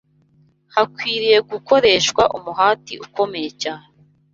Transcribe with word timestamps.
Hakwiriye 0.73 1.37
gukoreshwa 1.51 2.23
umuhati 2.37 2.93
ukomeye 3.05 3.49
cyane 3.61 3.87